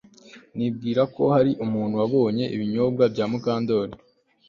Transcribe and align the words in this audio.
Nibwira 0.57 1.01
ko 1.15 1.23
hari 1.35 1.51
umuntu 1.65 1.95
wanyoye 1.97 2.49
ibinyobwa 2.55 3.03
bya 3.13 3.25
Mukandoli 3.31 3.95